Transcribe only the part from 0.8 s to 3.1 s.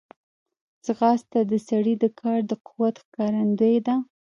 ځغاسته د سړي د کار د قوت